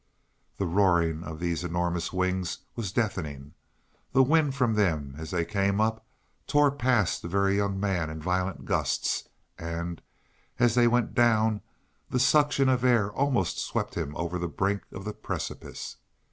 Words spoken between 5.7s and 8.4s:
up tore past the Very Young Man in